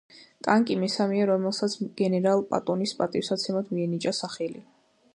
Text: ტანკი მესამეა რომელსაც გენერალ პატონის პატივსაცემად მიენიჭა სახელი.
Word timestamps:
ტანკი 0.45 0.77
მესამეა 0.83 1.27
რომელსაც 1.31 1.77
გენერალ 2.01 2.43
პატონის 2.55 2.97
პატივსაცემად 3.03 3.71
მიენიჭა 3.77 4.19
სახელი. 4.23 4.69